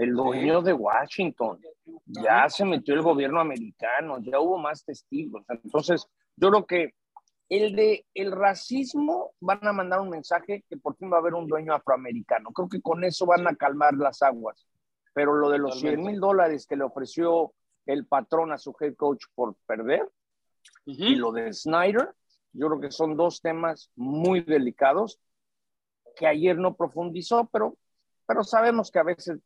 [0.00, 1.60] el dueño de Washington.
[2.06, 5.44] Ya se metió el gobierno americano, ya hubo más testigos.
[5.48, 6.94] Entonces, yo creo que
[7.50, 11.34] el de el racismo van a mandar un mensaje que por fin va a haber
[11.34, 12.50] un dueño afroamericano.
[12.52, 14.66] Creo que con eso van a calmar las aguas.
[15.12, 17.52] Pero lo de los 100 mil dólares que le ofreció
[17.84, 20.08] el patrón a su head coach por perder
[20.86, 22.14] y lo de Snyder,
[22.52, 25.20] yo creo que son dos temas muy delicados
[26.16, 27.76] que ayer no profundizó, pero,
[28.26, 29.40] pero sabemos que a veces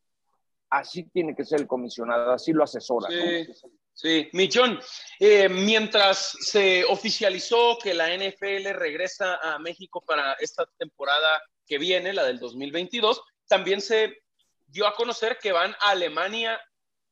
[0.75, 3.09] así tiene que ser el comisionado, así lo asesora.
[3.09, 3.47] Sí,
[3.93, 4.29] sí.
[4.33, 4.81] Millón,
[5.21, 12.13] eh, mientras se oficializó que la NFL regresa a México para esta temporada que viene,
[12.13, 14.23] la del 2022, también se
[14.67, 16.61] dio a conocer que van a Alemania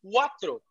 [0.02, 0.62] cuatro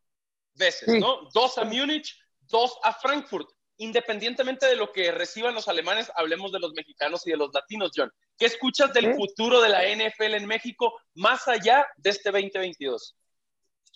[0.54, 1.30] veces, ¿no?
[1.34, 3.48] Dos a Múnich, dos a Frankfurt
[3.82, 7.92] independientemente de lo que reciban los alemanes, hablemos de los mexicanos y de los latinos,
[7.96, 8.12] John.
[8.38, 13.18] ¿Qué escuchas del futuro de la NFL en México más allá de este 2022?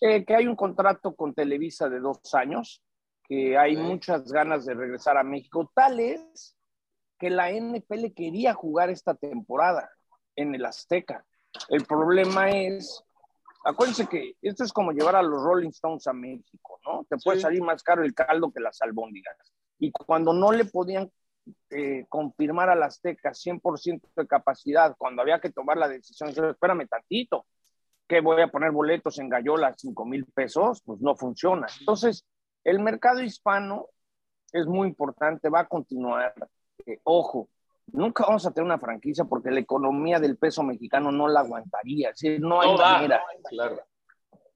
[0.02, 2.82] Eh, que hay un contrato con Televisa de dos años,
[3.28, 5.72] que hay muchas ganas de regresar a México.
[5.76, 6.58] Tal es
[7.20, 9.88] que la NFL quería jugar esta temporada
[10.36, 11.24] en el Azteca.
[11.70, 13.04] El problema es,
[13.64, 17.06] acuérdense que esto es como llevar a los Rolling Stones a México, ¿no?
[17.08, 19.38] Te puede salir más caro el caldo que las albóndigas
[19.80, 21.12] y cuando no le podían
[21.70, 26.88] eh, confirmar al Azteca 100% de capacidad, cuando había que tomar la decisión, yo, espérame
[26.88, 27.46] tantito,
[28.08, 31.68] que voy a poner boletos en Gallola 5 mil pesos, pues no funciona.
[31.80, 32.26] Entonces,
[32.64, 33.88] el mercado hispano
[34.52, 36.34] es muy importante, va a continuar.
[36.86, 37.50] Eh, ojo,
[37.88, 42.10] nunca vamos a tener una franquicia porque la economía del peso mexicano no la aguantaría,
[42.10, 43.24] es decir, no hay manera.
[43.50, 43.82] claro.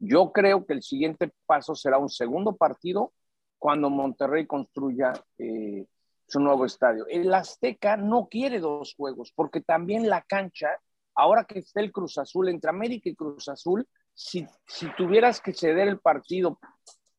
[0.01, 3.11] Yo creo que el siguiente paso será un segundo partido
[3.59, 5.85] cuando Monterrey construya eh,
[6.25, 7.05] su nuevo estadio.
[7.07, 10.69] El Azteca no quiere dos juegos, porque también la cancha,
[11.13, 15.53] ahora que está el Cruz Azul, entre América y Cruz Azul, si, si tuvieras que
[15.53, 16.59] ceder el partido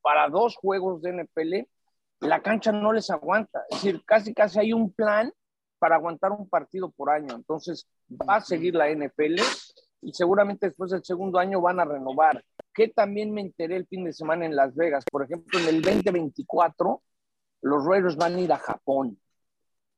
[0.01, 1.69] para dos juegos de NPL,
[2.21, 3.63] la cancha no les aguanta.
[3.69, 5.33] Es decir, casi casi hay un plan
[5.79, 7.35] para aguantar un partido por año.
[7.35, 9.41] Entonces, va a seguir la NPL
[10.03, 14.05] y seguramente después del segundo año van a renovar que también me enteré el fin
[14.05, 15.05] de semana en Las Vegas.
[15.11, 17.03] Por ejemplo, en el 2024,
[17.63, 19.19] los Raiders van a ir a Japón.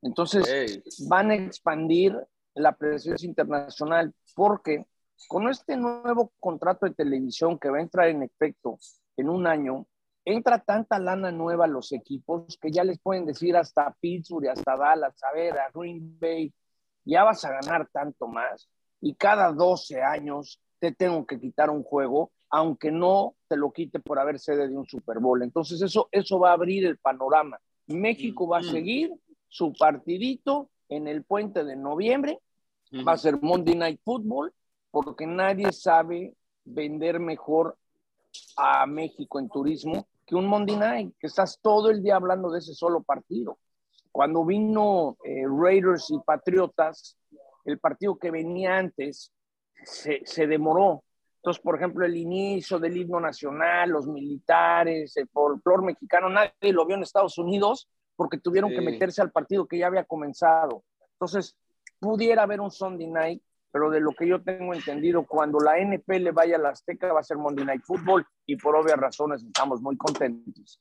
[0.00, 2.16] Entonces, van a expandir
[2.54, 4.86] la presencia internacional porque
[5.28, 8.78] con este nuevo contrato de televisión que va a entrar en efecto
[9.16, 9.86] en un año,
[10.24, 14.76] entra tanta lana nueva a los equipos que ya les pueden decir hasta Pittsburgh, hasta
[14.76, 16.52] Dallas, a ver, a Green Bay,
[17.04, 18.68] ya vas a ganar tanto más.
[19.00, 23.98] Y cada 12 años te tengo que quitar un juego aunque no te lo quite
[23.98, 25.42] por haber sede de un Super Bowl.
[25.42, 27.58] Entonces eso, eso va a abrir el panorama.
[27.86, 29.10] México va a seguir
[29.48, 32.40] su partidito en el puente de noviembre,
[33.08, 34.52] va a ser Monday Night Football,
[34.90, 36.34] porque nadie sabe
[36.64, 37.78] vender mejor
[38.58, 42.58] a México en turismo que un Monday Night, que estás todo el día hablando de
[42.58, 43.58] ese solo partido.
[44.10, 47.16] Cuando vino eh, Raiders y Patriotas,
[47.64, 49.32] el partido que venía antes
[49.84, 51.02] se, se demoró,
[51.42, 56.86] entonces, por ejemplo, el inicio del himno nacional, los militares, el folclor mexicano, nadie lo
[56.86, 60.84] vio en Estados Unidos porque tuvieron que meterse al partido que ya había comenzado.
[61.14, 61.56] Entonces,
[61.98, 66.30] pudiera haber un Sunday night, pero de lo que yo tengo entendido, cuando la NPL
[66.30, 69.82] vaya a la Azteca va a ser Monday Night Football y por obvias razones estamos
[69.82, 70.80] muy contentos.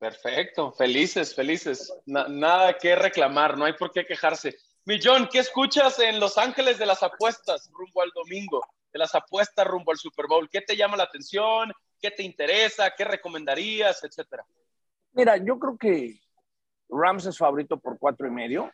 [0.00, 1.94] Perfecto, felices, felices.
[2.06, 4.56] nada que reclamar, no hay por qué quejarse.
[4.86, 8.60] Millón, ¿qué escuchas en Los Ángeles de las Apuestas rumbo al domingo?
[8.94, 10.48] De las apuestas rumbo al Super Bowl?
[10.48, 11.72] ¿Qué te llama la atención?
[12.00, 12.92] ¿Qué te interesa?
[12.96, 14.02] ¿Qué recomendarías?
[14.04, 14.46] Etcétera.
[15.12, 16.20] Mira, yo creo que
[16.88, 18.70] Rams es favorito por cuatro y medio.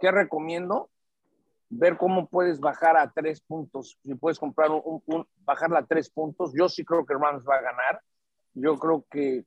[0.00, 0.88] ¿Qué recomiendo?
[1.68, 3.98] Ver cómo puedes bajar a tres puntos.
[4.04, 6.52] Si puedes comprar un, bajarla a tres puntos.
[6.56, 8.00] Yo sí creo que Rams va a ganar.
[8.54, 9.44] Yo creo que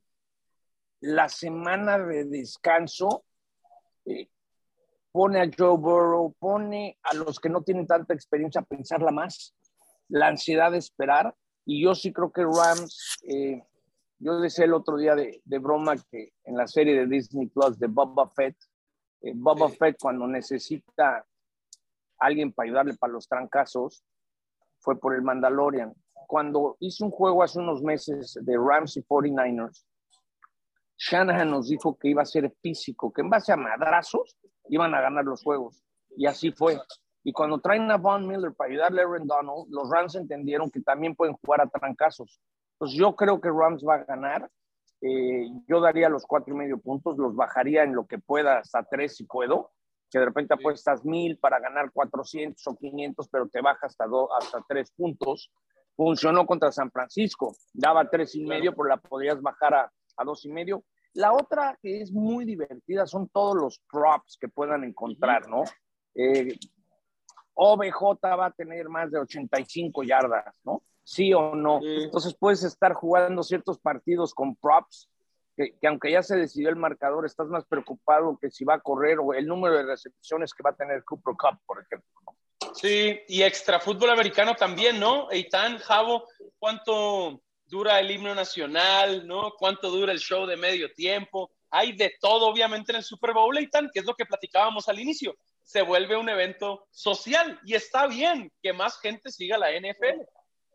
[1.00, 3.24] la semana de descanso
[4.04, 4.28] eh,
[5.12, 9.54] pone a Joe Burrow, pone a los que no tienen tanta experiencia a pensarla más
[10.08, 11.34] la ansiedad de esperar.
[11.64, 13.62] Y yo sí creo que Rams, eh,
[14.18, 17.78] yo decía el otro día de, de, broma que en la serie de Disney Plus
[17.78, 18.56] de Boba Fett,
[19.22, 21.24] eh, Boba Fett cuando necesita
[22.18, 24.04] alguien para ayudarle para los trancazos,
[24.80, 25.94] fue por el Mandalorian.
[26.26, 29.84] Cuando hice un juego hace unos meses de Rams y 49ers,
[30.98, 34.36] Shanahan nos dijo que iba a ser físico, que en base a madrazos
[34.68, 35.82] iban a ganar los juegos.
[36.16, 36.78] Y así fue.
[37.24, 40.80] Y cuando traen a Von Miller para ayudarle a Aaron Donald, los Rams entendieron que
[40.80, 42.40] también pueden jugar a trancazos.
[42.74, 44.50] Entonces yo creo que Rams va a ganar.
[45.00, 48.82] Eh, yo daría los cuatro y medio puntos, los bajaría en lo que pueda hasta
[48.84, 49.72] tres si puedo,
[50.10, 54.28] que de repente apuestas mil para ganar 400 o 500, pero te baja hasta, dos,
[54.40, 55.52] hasta tres puntos.
[55.96, 60.44] Funcionó contra San Francisco, daba tres y medio, pero la podrías bajar a, a dos
[60.44, 60.84] y medio.
[61.14, 65.64] La otra que es muy divertida son todos los props que puedan encontrar, ¿no?
[66.14, 66.56] Eh,
[67.60, 70.82] OBJ va a tener más de 85 yardas, ¿no?
[71.02, 71.80] Sí o no.
[71.82, 75.10] Entonces puedes estar jugando ciertos partidos con props,
[75.56, 79.18] que, aunque ya se decidió el marcador, estás más preocupado que si va a correr
[79.18, 82.08] o el número de recepciones que va a tener Cooper Cup, por ejemplo.
[82.74, 85.28] Sí, y extra fútbol americano también, ¿no?
[85.32, 86.28] Eitan, Javo,
[86.60, 89.52] ¿cuánto dura el himno nacional, ¿no?
[89.58, 91.50] ¿Cuánto dura el show de medio tiempo?
[91.70, 95.00] Hay de todo, obviamente, en el Super Bowl, Eitan, que es lo que platicábamos al
[95.00, 95.34] inicio.
[95.68, 100.22] Se vuelve un evento social y está bien que más gente siga la NFL.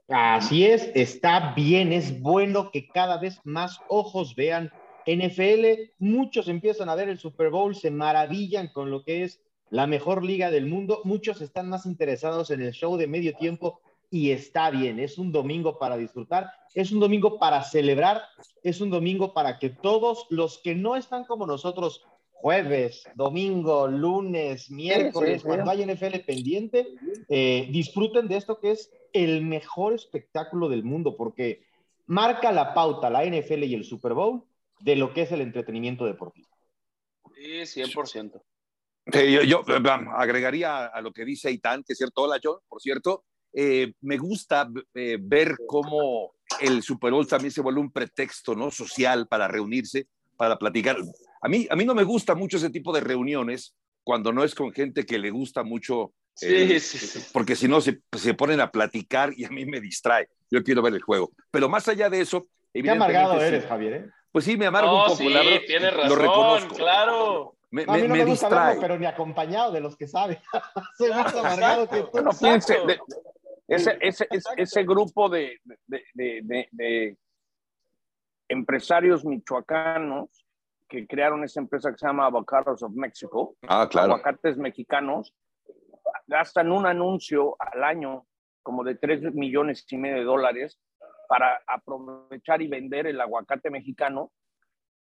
[0.08, 4.72] Así es, está bien, es bueno que cada vez más ojos vean
[5.08, 5.90] NFL.
[5.98, 10.24] Muchos empiezan a ver el Super Bowl, se maravillan con lo que es la mejor
[10.24, 11.02] liga del mundo.
[11.06, 15.00] Muchos están más interesados en el show de medio tiempo y está bien.
[15.00, 18.22] Es un domingo para disfrutar, es un domingo para celebrar,
[18.62, 22.06] es un domingo para que todos los que no están como nosotros
[22.44, 26.90] jueves, domingo, lunes, miércoles, cuando hay NFL pendiente,
[27.30, 31.66] eh, disfruten de esto que es el mejor espectáculo del mundo, porque
[32.06, 34.44] marca la pauta la NFL y el Super Bowl
[34.82, 36.50] de lo que es el entretenimiento deportivo.
[37.34, 38.42] Sí, 100%.
[39.14, 39.64] yo, yo
[40.18, 44.18] agregaría a lo que dice Itán, que es cierto, hola John, por cierto, eh, me
[44.18, 48.70] gusta eh, ver cómo el Super Bowl también se vuelve un pretexto ¿no?
[48.70, 50.98] social para reunirse, para platicar.
[51.44, 54.56] A mí, a mí no me gusta mucho ese tipo de reuniones cuando no es
[54.56, 58.62] con gente que le gusta mucho, eh, sí, sí, porque si no se, se, ponen
[58.62, 60.30] a platicar y a mí me distrae.
[60.50, 61.32] Yo quiero ver el juego.
[61.52, 62.48] Pero más allá de eso...
[62.74, 64.10] Qué amargado eres, Javier.
[64.32, 65.16] Pues sí, me amargo un poco.
[65.18, 65.28] Sí,
[65.68, 66.76] tienes razón, lo reconozco.
[66.76, 67.56] claro.
[67.72, 68.78] Me, a mí no me, distrae.
[68.80, 70.38] pero ni acompañado de los que saben.
[70.98, 72.22] Soy más amargado que tú.
[72.22, 72.78] No piense,
[73.68, 74.28] ese, ese,
[74.58, 77.18] ese, grupo de, de, de, de,
[78.48, 80.30] empresarios michoacanos
[80.94, 84.14] que crearon esa empresa que se llama Avocados of Mexico, ah, claro.
[84.14, 85.34] aguacates mexicanos,
[86.28, 88.28] gastan un anuncio al año
[88.62, 90.80] como de 3 millones y medio de dólares
[91.28, 94.32] para aprovechar y vender el aguacate mexicano,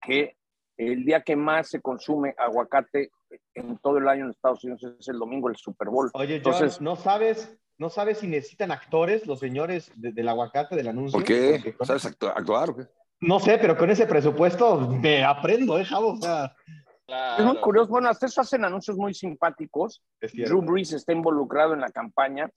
[0.01, 0.37] que
[0.77, 3.11] el día que más se consume aguacate
[3.53, 6.09] en todo el año en Estados Unidos es el domingo, el Super Bowl.
[6.13, 11.19] Oye, Entonces, ¿no sabes ¿No sabes si necesitan actores los señores del aguacate del anuncio?
[11.19, 11.75] ¿Por qué?
[11.81, 12.87] ¿Sabes actuar, o qué?
[13.21, 16.13] No sé, pero con ese presupuesto me aprendo, ¿eh, Javo?
[16.13, 16.55] O sea...
[17.37, 17.89] Es muy curioso.
[17.89, 20.03] Bueno, hasta eso hacen anuncios muy simpáticos.
[20.19, 22.49] Drew Brees está involucrado en la campaña.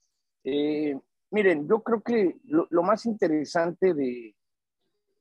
[0.42, 0.98] Eh,
[1.30, 4.34] miren, yo creo que lo, más interesante de,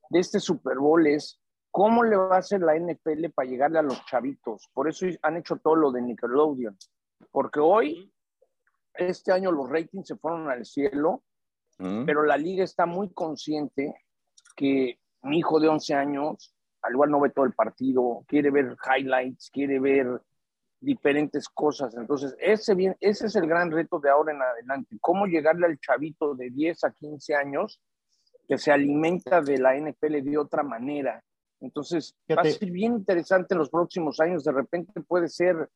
[0.08, 1.38] de, este Super Bowl es
[1.70, 4.70] cómo le va a hacer la NFL para llegarle a los chavitos.
[4.72, 6.76] Por eso han hecho todo lo de Nickelodeon.
[7.30, 8.10] Porque hoy
[8.94, 11.22] este año los ratings se fueron al cielo,
[11.78, 12.04] mm.
[12.06, 13.94] pero la liga está muy consciente
[14.56, 18.76] que mi hijo de 11 años, al igual no ve todo el partido, quiere ver
[18.84, 20.20] highlights, quiere ver
[20.80, 21.96] diferentes cosas.
[21.96, 25.78] Entonces, ese, bien, ese es el gran reto de ahora en adelante, cómo llegarle al
[25.78, 27.80] chavito de 10 a 15 años
[28.46, 31.22] que se alimenta de la NFL de otra manera.
[31.60, 34.44] Entonces, va a ser bien interesante en los próximos años.
[34.44, 35.68] De repente puede ser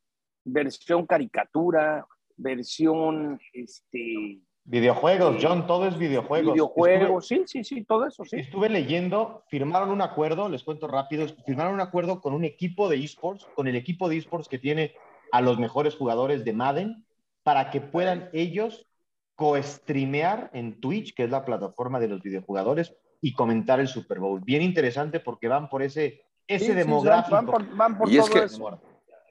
[0.45, 4.41] versión caricatura, versión, este...
[4.65, 6.53] Videojuegos, John, todo es videojuegos.
[6.53, 8.39] Videojuegos, sí, sí, sí, todo eso, sí.
[8.39, 13.03] Estuve leyendo, firmaron un acuerdo, les cuento rápido, firmaron un acuerdo con un equipo de
[13.03, 14.95] esports, con el equipo de esports que tiene
[15.33, 17.05] a los mejores jugadores de Madden,
[17.43, 18.87] para que puedan ellos
[19.35, 24.41] co-streamear en Twitch, que es la plataforma de los videojugadores, y comentar el Super Bowl.
[24.41, 27.35] Bien interesante porque van por ese, ese demográfico.
[27.35, 28.81] van por, van por y todo es que, eso.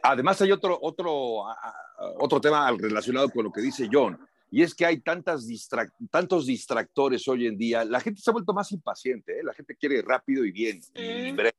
[0.04, 1.46] Además hay otro, otro,
[2.20, 4.20] otro tema relacionado con lo que dice John,
[4.52, 5.48] y es que hay tantas
[6.12, 7.86] tantos distractores hoy en día.
[7.86, 9.44] La gente se ha vuelto más impaciente, ¿eh?
[9.44, 11.56] la gente quiere rápido y bien, y breve.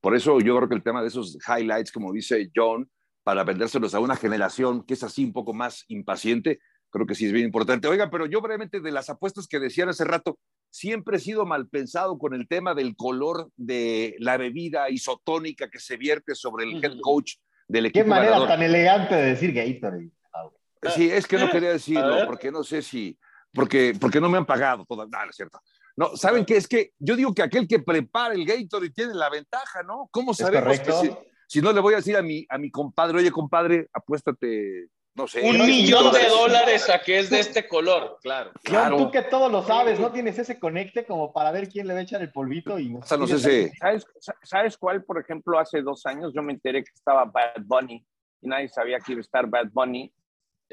[0.00, 2.90] Por eso yo creo que el tema de esos highlights, como dice John,
[3.22, 6.58] para vendérselos a una generación que es así un poco más impaciente,
[6.90, 7.86] creo que sí es bien importante.
[7.86, 10.36] Oiga, pero yo brevemente de las apuestas que decían hace rato,
[10.68, 15.78] siempre he sido mal pensado con el tema del color de la bebida isotónica que
[15.78, 17.34] se vierte sobre el head coach
[17.68, 18.04] del equipo.
[18.04, 20.10] Qué manera tan elegante de decir Gatorade.
[20.90, 23.16] Sí, es que no quería decirlo, porque no sé si,
[23.52, 25.60] porque, porque no me han pagado todavía, no, es cierto.
[25.96, 26.56] No, ¿saben qué?
[26.56, 30.08] Es que yo digo que aquel que prepara el Gatorade tiene la ventaja, ¿no?
[30.10, 31.10] ¿Cómo sabemos que si,
[31.46, 35.28] si, no le voy a decir a mi, a mi compadre, oye, compadre, apuéstate no
[35.28, 35.42] sé.
[35.42, 38.50] Un millón de dólares a que es de este color, claro.
[38.62, 38.96] claro.
[38.96, 42.00] tú que todo lo sabes, no tienes ese conecte como para ver quién le va
[42.00, 43.76] a echar el polvito y no, sé si...
[43.76, 44.06] ¿Sabes,
[44.42, 48.04] ¿Sabes cuál, por ejemplo, hace dos años yo me enteré que estaba Bad Bunny
[48.40, 50.10] y nadie sabía que iba a estar Bad Bunny,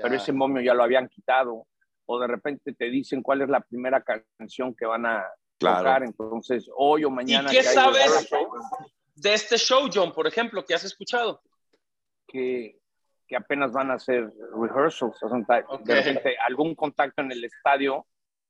[0.02, 1.66] pero ese momio ya lo habían quitado
[2.06, 4.04] o de repente te dicen cuál es la primera
[4.38, 5.26] canción que van a
[5.58, 7.52] tocar, entonces hoy o mañana.
[7.52, 8.30] ¿Y qué sabes
[9.16, 11.42] de este show, John, por ejemplo, que has escuchado?
[12.28, 12.80] Que
[13.30, 14.28] que apenas van a hacer
[14.60, 18.08] rehearsals, o sea, de repente algún contacto en el estadio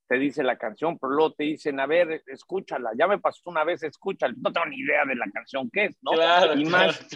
[0.08, 3.64] te dice la canción, pero luego te dicen, a ver, escúchala, ya me pasó una
[3.66, 6.14] vez, escúchala, no tengo ni idea de la canción que es, ¿no?
[6.56, 7.08] y más,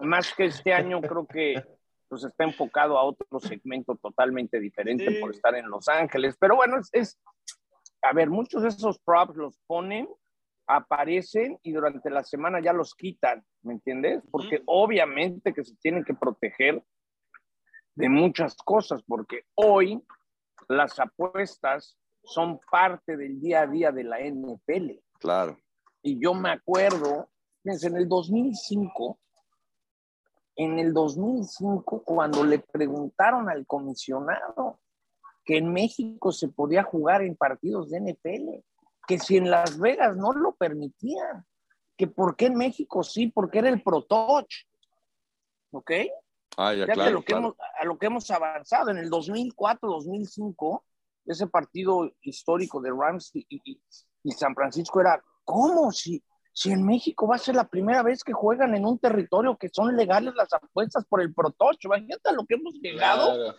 [0.00, 1.62] más que este año creo que
[2.08, 6.78] pues está enfocado a otro segmento totalmente diferente por estar en Los Ángeles, pero bueno,
[6.78, 7.20] es, es,
[8.02, 10.08] a ver, muchos de esos props los ponen,
[10.66, 14.22] aparecen y durante la semana ya los quitan, ¿me entiendes?
[14.30, 16.82] Porque obviamente que se tienen que proteger
[17.94, 20.00] de muchas cosas, porque hoy
[20.68, 25.00] las apuestas son parte del día a día de la NFL.
[25.18, 25.58] Claro.
[26.02, 27.30] Y yo me acuerdo,
[27.64, 29.18] en el 2005,
[30.58, 34.80] en el 2005, cuando le preguntaron al comisionado
[35.44, 38.64] que en México se podía jugar en partidos de NFL,
[39.06, 41.46] que si en Las Vegas no lo permitían,
[41.96, 44.66] que por qué en México sí, porque era el Pro Touch.
[45.70, 45.92] ¿Ok?
[46.56, 50.84] Ah, ya, claro, lo que Hemos, a lo que hemos avanzado en el 2004, 2005,
[51.26, 53.80] ese partido histórico de Rams y,
[54.32, 55.92] San Francisco era, ¿cómo?
[55.92, 56.20] Si,
[56.58, 59.68] si en México va a ser la primera vez que juegan en un territorio que
[59.68, 63.54] son legales las apuestas por el protocho, imagínate a lo que hemos llegado,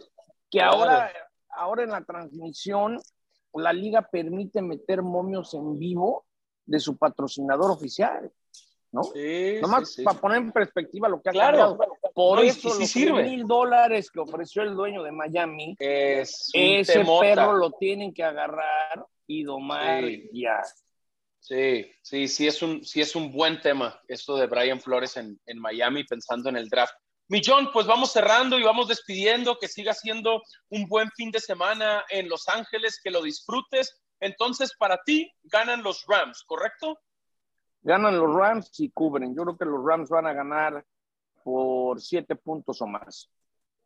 [0.52, 1.10] que ahora,
[1.50, 3.00] ahora en la transmisión
[3.54, 6.26] la liga permite meter momios en vivo
[6.66, 8.34] de su patrocinador oficial.
[8.92, 9.04] ¿no?
[9.04, 11.78] Sí, Nomás para poner en perspectiva lo que ha claro.
[12.14, 17.72] Por eso los mil dólares que ofreció el dueño de Miami, es ese perro lo
[17.72, 20.62] tienen que agarrar y domar ya.
[21.40, 25.40] Sí, sí, sí es, un, sí es un buen tema esto de Brian Flores en,
[25.46, 26.94] en Miami pensando en el draft.
[27.28, 32.04] Millón, pues vamos cerrando y vamos despidiendo, que siga siendo un buen fin de semana
[32.10, 34.02] en Los Ángeles, que lo disfrutes.
[34.20, 37.00] Entonces, para ti, ganan los Rams, ¿correcto?
[37.82, 39.36] ganan los Rams y cubren.
[39.36, 40.84] Yo creo que los Rams van a ganar
[41.44, 43.30] por siete puntos o más.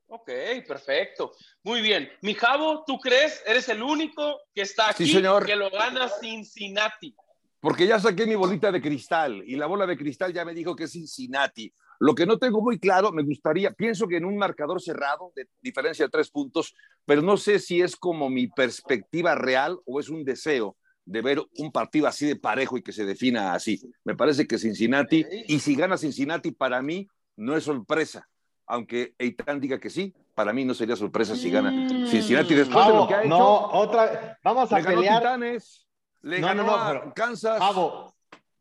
[0.07, 0.29] Ok,
[0.67, 1.31] perfecto.
[1.63, 2.11] Muy bien.
[2.21, 3.41] Mi Javo, ¿tú crees?
[3.45, 7.15] Eres el único que está aquí que lo gana Cincinnati.
[7.63, 10.75] Porque ya saqué mi bolita de cristal y la bola de cristal ya me dijo
[10.75, 11.73] que es Cincinnati.
[11.97, 15.47] Lo que no tengo muy claro, me gustaría, pienso que en un marcador cerrado, de
[15.61, 20.09] diferencia de tres puntos, pero no sé si es como mi perspectiva real o es
[20.09, 23.79] un deseo de ver un partido así de parejo y que se defina así.
[24.03, 28.27] Me parece que Cincinnati, y si gana Cincinnati, para mí no es sorpresa.
[28.67, 32.07] Aunque Eitan diga que sí, para mí no sería sorpresa si gana mm.
[32.07, 33.29] Cincinnati después de lo que ha hecho.
[33.29, 35.19] No, otra, vamos a le pelear.
[35.19, 35.82] Titanes,
[36.23, 37.61] le no, ganó no, no, Kansas.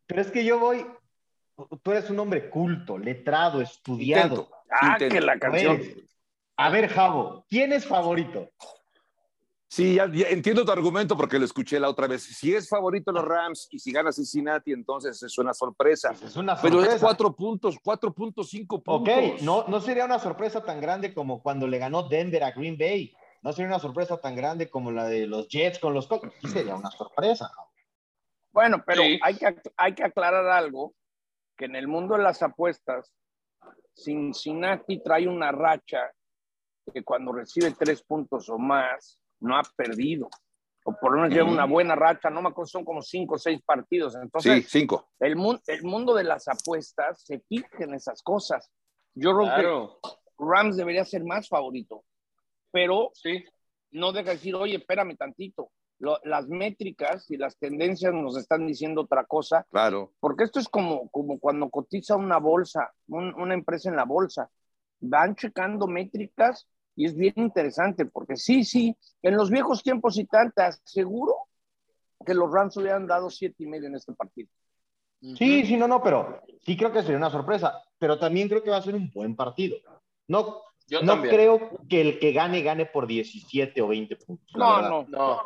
[0.06, 0.86] pero es que yo voy,
[1.82, 4.50] tú eres un hombre culto, letrado, estudiado.
[4.70, 5.80] Ah, que la canción.
[6.56, 8.50] A ver, Javo, ¿quién es favorito?
[9.68, 12.22] Sí, ya, entiendo tu argumento porque lo escuché la otra vez.
[12.22, 16.10] Si es favorito los Rams y si gana Cincinnati, entonces es una sorpresa.
[16.10, 16.76] Pues es una sorpresa.
[16.82, 18.86] Pero es cuatro puntos, 4.5 puntos.
[18.86, 22.76] Ok, no, no sería una sorpresa tan grande como cuando le ganó Denver a Green
[22.76, 23.14] Bay.
[23.42, 26.32] No sería una sorpresa tan grande como la de los Jets con los Colts.
[26.40, 27.50] Sí sería una sorpresa.
[28.52, 30.94] Bueno, pero hay, que, hay que aclarar algo,
[31.56, 33.12] que en el mundo de las apuestas,
[33.94, 36.10] Cincinnati trae una racha
[36.92, 40.28] que cuando recibe tres puntos o más, no ha perdido.
[40.84, 43.38] O por lo menos lleva una buena racha, no me acuerdo, son como cinco o
[43.38, 44.16] seis partidos.
[44.16, 45.10] Entonces, sí, cinco.
[45.20, 48.70] El, el mundo de las apuestas se fija en esas cosas.
[49.14, 49.56] Yo creo
[50.00, 52.04] que Rams debería ser más favorito,
[52.72, 53.44] pero sí.
[53.92, 55.70] no deja decir, oye, espérame tantito.
[56.24, 59.64] las métricas y las tendencias nos están diciendo otra cosa.
[59.70, 60.12] Claro.
[60.18, 64.50] Porque esto es como, como cuando cotiza una bolsa, una empresa en la bolsa.
[64.98, 66.66] Van checando métricas
[66.96, 71.34] y es bien interesante porque sí, sí, en los viejos tiempos y tantas, seguro
[72.24, 74.48] que los Rams hubieran dado siete y medio en este partido.
[75.20, 78.70] Sí, sí, no, no, pero sí creo que sería una sorpresa, pero también creo que
[78.70, 79.76] va a ser un buen partido.
[80.26, 80.62] No,
[81.00, 84.46] no creo que el que gane, gane por 17 o 20 puntos.
[84.54, 85.42] No, no, no.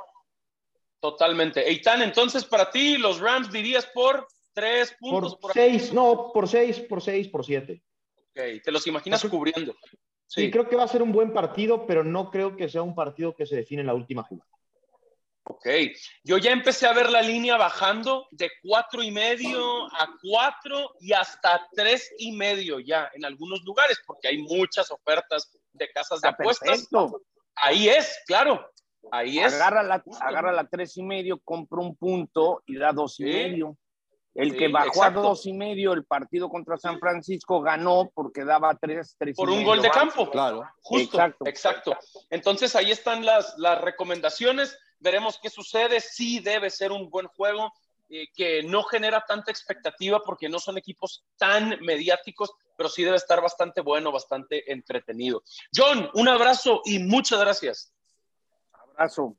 [0.98, 1.68] Totalmente.
[1.68, 5.36] Eitan, entonces para ti, los Rams dirías por tres puntos.
[5.36, 7.82] Por, seis, no, por seis, por seis, por siete.
[8.30, 9.76] Ok, te los imaginas cubriendo.
[10.26, 10.50] Sí.
[10.50, 13.36] creo que va a ser un buen partido, pero no creo que sea un partido
[13.36, 14.50] que se define en la última jugada.
[15.48, 15.68] Ok,
[16.24, 21.12] yo ya empecé a ver la línea bajando de cuatro y medio a cuatro y
[21.12, 26.28] hasta tres y medio ya en algunos lugares, porque hay muchas ofertas de casas de
[26.30, 26.88] apuestas.
[27.54, 28.68] Ahí es, claro,
[29.12, 29.54] ahí es.
[29.54, 33.76] Agarra la, agarra la tres y medio, compra un punto y da dos y medio.
[34.34, 38.76] El que bajó a dos y medio el partido contra San Francisco ganó porque daba
[38.76, 40.30] tres, tres Por un gol de campo.
[40.30, 40.68] Claro.
[40.82, 41.16] Justo.
[41.16, 41.46] Exacto.
[41.46, 41.98] exacto.
[42.28, 44.76] Entonces ahí están las, las recomendaciones.
[44.98, 46.00] Veremos qué sucede.
[46.00, 47.72] Sí debe ser un buen juego
[48.08, 53.16] eh, que no genera tanta expectativa porque no son equipos tan mediáticos, pero sí debe
[53.16, 55.42] estar bastante bueno, bastante entretenido.
[55.74, 57.92] John, un abrazo y muchas gracias.
[58.72, 59.36] Abrazo.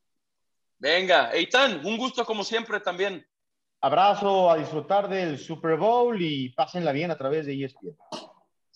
[0.79, 3.25] Venga, Eitan, un gusto como siempre también.
[3.79, 7.95] Abrazo a disfrutar del Super Bowl y pásenla bien a través de ESPN.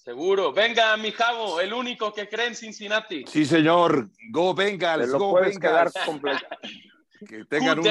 [0.03, 0.51] Seguro.
[0.51, 3.23] Venga, mi Javo, el único que cree en Cincinnati.
[3.27, 4.09] Sí, señor.
[4.31, 5.93] Go Bengals, go Bengals.
[7.27, 7.85] Que tengan un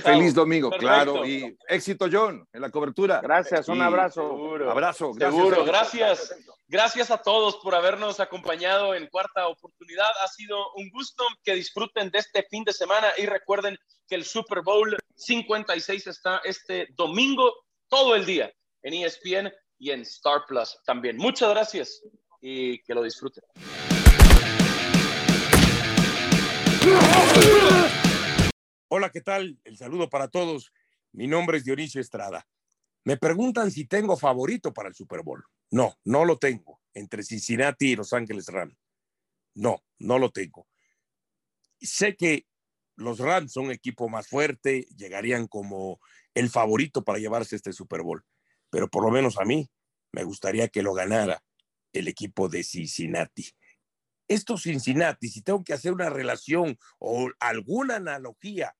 [0.00, 1.26] feliz domingo, claro.
[1.26, 3.20] Y éxito, John, en la cobertura.
[3.20, 4.22] Gracias, un abrazo.
[4.70, 5.12] Abrazo.
[5.12, 5.34] Gracias.
[5.34, 6.36] Seguro, gracias.
[6.68, 10.06] Gracias a todos por habernos acompañado en cuarta oportunidad.
[10.22, 13.76] Ha sido un gusto que disfruten de este fin de semana y recuerden
[14.06, 17.52] que el Super Bowl 56 está este domingo
[17.88, 18.52] todo el día
[18.84, 21.16] en ESPN y en Star Plus también.
[21.16, 22.02] Muchas gracias
[22.40, 23.44] y que lo disfruten.
[28.88, 29.58] Hola, ¿qué tal?
[29.64, 30.72] El saludo para todos.
[31.12, 32.46] Mi nombre es Dionisio Estrada.
[33.04, 35.44] Me preguntan si tengo favorito para el Super Bowl.
[35.70, 36.80] No, no lo tengo.
[36.94, 38.76] Entre Cincinnati y Los Ángeles Rams.
[39.54, 40.66] No, no lo tengo.
[41.80, 42.46] Sé que
[42.96, 46.00] los Rams son un equipo más fuerte, llegarían como
[46.34, 48.24] el favorito para llevarse este Super Bowl.
[48.74, 49.70] Pero por lo menos a mí
[50.10, 51.40] me gustaría que lo ganara
[51.92, 53.48] el equipo de Cincinnati.
[54.26, 58.74] Estos Cincinnati, si tengo que hacer una relación o alguna analogía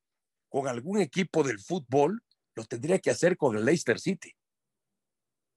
[0.49, 2.25] con algún equipo del fútbol,
[2.57, 4.33] lo tendría que hacer con el Leicester City.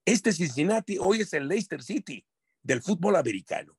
[0.06, 2.24] Este Cincinnati hoy es el Leicester City
[2.62, 3.76] del fútbol americano.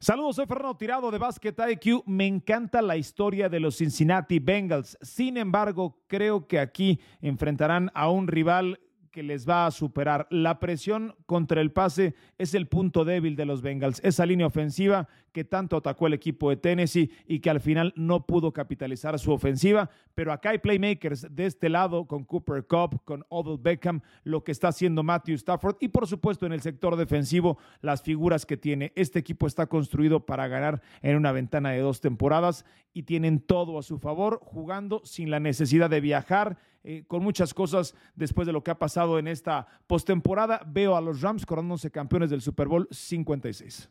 [0.00, 2.02] Saludos, soy Fernando Tirado de Basket IQ.
[2.06, 4.98] Me encanta la historia de los Cincinnati Bengals.
[5.02, 8.80] Sin embargo, creo que aquí enfrentarán a un rival
[9.14, 10.26] que les va a superar.
[10.28, 14.00] La presión contra el pase es el punto débil de los Bengals.
[14.02, 18.26] Esa línea ofensiva que tanto atacó el equipo de Tennessee y que al final no
[18.26, 19.88] pudo capitalizar su ofensiva.
[20.16, 24.50] Pero acá hay playmakers de este lado con Cooper Cup, con Odell Beckham, lo que
[24.50, 28.92] está haciendo Matthew Stafford y por supuesto en el sector defensivo las figuras que tiene.
[28.96, 33.78] Este equipo está construido para ganar en una ventana de dos temporadas y tienen todo
[33.78, 38.52] a su favor jugando sin la necesidad de viajar eh, con muchas cosas después de
[38.52, 40.60] lo que ha pasado en esta postemporada.
[40.66, 43.88] Veo a los Rams coronándose campeones del Super Bowl 56.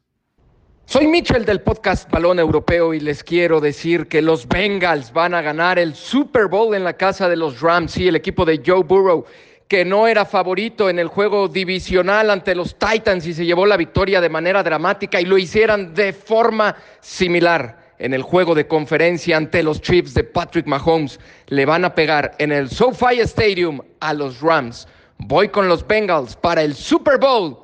[0.85, 5.41] Soy Mitchell del podcast Balón Europeo y les quiero decir que los Bengals van a
[5.41, 8.83] ganar el Super Bowl en la casa de los Rams y el equipo de Joe
[8.83, 9.25] Burrow
[9.67, 13.75] que no era favorito en el juego divisional ante los Titans y se llevó la
[13.75, 19.37] victoria de manera dramática y lo hicieran de forma similar en el juego de conferencia
[19.37, 21.21] ante los Chiefs de Patrick Mahomes.
[21.47, 24.87] Le van a pegar en el SoFi Stadium a los Rams.
[25.19, 27.57] Voy con los Bengals para el Super Bowl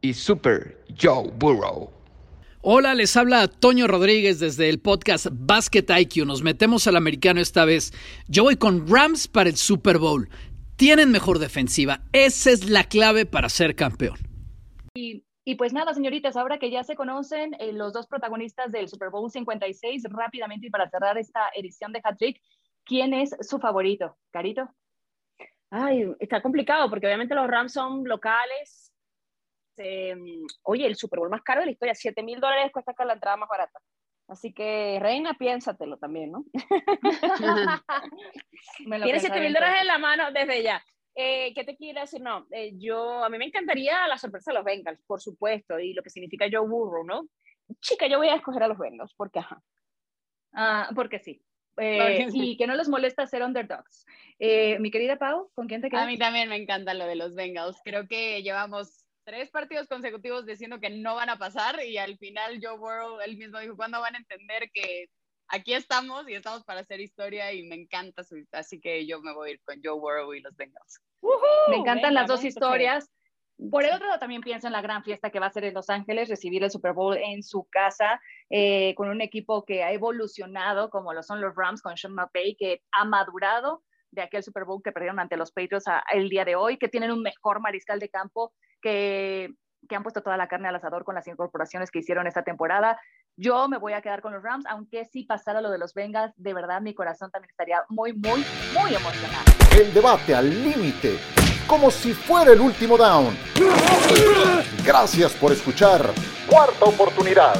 [0.00, 1.92] y Super Joe Burrow.
[2.60, 6.26] Hola, les habla Toño Rodríguez desde el podcast Basket IQ.
[6.26, 7.92] Nos metemos al americano esta vez.
[8.26, 10.28] Yo voy con Rams para el Super Bowl.
[10.74, 12.02] Tienen mejor defensiva.
[12.12, 14.18] Esa es la clave para ser campeón.
[14.96, 15.23] Y
[15.56, 19.30] pues nada, señoritas, ahora que ya se conocen eh, los dos protagonistas del Super Bowl
[19.30, 22.40] 56, rápidamente y para cerrar esta edición de Hat Trick,
[22.84, 24.16] ¿quién es su favorito?
[24.30, 24.68] Carito.
[25.70, 28.90] Ay, está complicado porque obviamente los Rams son locales.
[30.62, 33.12] oye, el Super Bowl más caro de la historia, 7 mil dólares cuesta acá la
[33.14, 33.80] entrada más barata.
[34.28, 36.44] Así que, Reina, piénsatelo también, ¿no?
[39.04, 40.82] Tienes 7 mil dólares en la mano desde ya.
[41.14, 42.20] Eh, ¿Qué te quiero decir?
[42.20, 45.92] No, eh, yo, a mí me encantaría la sorpresa de los Bengals, por supuesto, y
[45.92, 47.28] lo que significa Joe Burrow, ¿no?
[47.80, 49.62] Chica, yo voy a escoger a los Bengals, porque ajá.
[50.52, 51.42] Ah, porque sí.
[51.76, 54.06] Eh, y que no les molesta ser underdogs.
[54.38, 56.04] mi querida Pau, ¿con quién te quedas?
[56.04, 57.80] A mí también me encanta lo de los Bengals.
[57.84, 62.60] Creo que llevamos tres partidos consecutivos diciendo que no van a pasar y al final
[62.62, 65.08] Joe Burrow él mismo dijo, ¿cuándo van a entender que
[65.48, 69.32] aquí estamos y estamos para hacer historia y me encanta su, así que yo me
[69.32, 71.00] voy a ir con Joe Burrow y los Bengals.
[71.68, 73.10] me encantan las dos historias.
[73.70, 75.74] Por el otro lado, también pienso en la gran fiesta que va a ser en
[75.74, 78.20] Los Ángeles, recibir el Super Bowl en su casa,
[78.50, 82.56] eh, con un equipo que ha evolucionado, como lo son los Rams con Sean McVay,
[82.56, 86.56] que ha madurado de aquel Super Bowl que perdieron ante los Patriots el día de
[86.56, 89.50] hoy, que tienen un mejor mariscal de campo, que,
[89.88, 92.98] que han puesto toda la carne al asador con las incorporaciones que hicieron esta temporada
[93.36, 96.32] Yo me voy a quedar con los Rams, aunque si pasara lo de los Bengals,
[96.36, 99.44] de verdad mi corazón también estaría muy, muy, muy emocionado.
[99.76, 101.18] El debate al límite,
[101.66, 103.36] como si fuera el último down.
[104.84, 106.12] Gracias por escuchar.
[106.48, 107.56] Cuarta oportunidad.